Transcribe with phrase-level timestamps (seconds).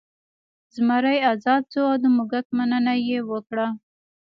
[0.73, 3.67] زمری ازاد شو او د موږک مننه یې وکړه.